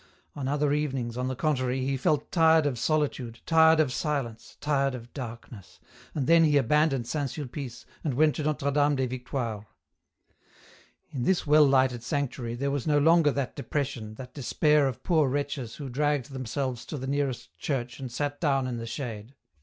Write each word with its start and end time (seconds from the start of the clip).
On 0.35 0.47
other 0.47 0.73
evenings, 0.73 1.15
on 1.15 1.27
the 1.27 1.35
contrary, 1.35 1.85
he 1.85 1.95
felt 1.95 2.31
tired 2.31 2.65
of 2.65 2.79
solitude, 2.79 3.39
tired 3.45 3.79
of 3.79 3.93
silence, 3.93 4.57
tired 4.59 4.95
of 4.95 5.13
darkness, 5.13 5.79
and 6.15 6.25
then 6.25 6.43
he 6.43 6.57
abandoned 6.57 7.05
St. 7.05 7.29
Sulpice 7.29 7.85
and 8.03 8.15
went 8.15 8.33
to 8.37 8.41
Notre 8.43 8.71
Dame 8.71 8.95
des 8.95 9.05
Victoires. 9.05 9.63
In 11.11 11.21
this 11.21 11.45
well 11.45 11.67
lighted 11.67 12.01
sanctuary 12.01 12.55
there 12.55 12.71
was 12.71 12.87
no 12.87 12.97
longer 12.97 13.29
that 13.29 13.55
depression, 13.55 14.15
that 14.15 14.33
despair 14.33 14.87
of 14.87 15.03
poor 15.03 15.29
wretches 15.29 15.75
who 15.75 15.87
dragged 15.87 16.31
themselves 16.31 16.83
to 16.87 16.97
the 16.97 17.05
nearest 17.05 17.55
church 17.59 17.99
and 17.99 18.11
sat 18.11 18.41
down 18.41 18.65
in 18.65 18.77
the 18.77 18.87
shade. 18.87 19.35